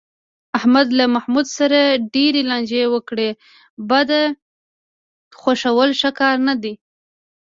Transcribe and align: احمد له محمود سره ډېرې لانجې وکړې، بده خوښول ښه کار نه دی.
احمد 0.57 0.87
له 0.97 1.05
محمود 1.15 1.45
سره 1.57 1.79
ډېرې 2.15 2.41
لانجې 2.49 2.83
وکړې، 2.93 3.29
بده 3.89 4.23
خوښول 5.41 5.89
ښه 5.99 6.11
کار 6.19 6.35
نه 6.47 6.55
دی. 6.61 6.73